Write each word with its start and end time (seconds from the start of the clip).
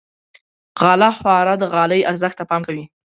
غاله 0.81 1.09
خواره 1.17 1.53
د 1.57 1.63
غالۍ 1.73 2.01
ارزښت 2.09 2.37
ته 2.39 2.43
پام 2.49 2.61
کوي. 2.67 2.85